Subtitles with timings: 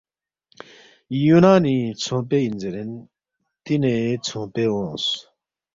[1.23, 2.91] یُونانی ژھونگپے اِن زیرین
[3.63, 5.05] دینے ژھونگپے اونگس